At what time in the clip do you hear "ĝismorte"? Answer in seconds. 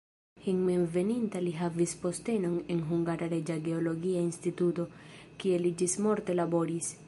5.83-6.41